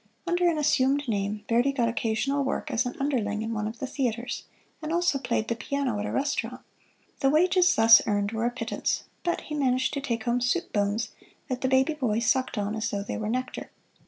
[0.25, 3.85] Under an assumed name Verdi got occasional work as an underling in one of the
[3.85, 4.45] theaters,
[4.81, 6.61] and also played the piano at a restaurant.
[7.19, 11.11] The wages thus earned were a pittance, but he managed to take home soup bones
[11.49, 13.69] that the baby boy sucked on as though they were nectar.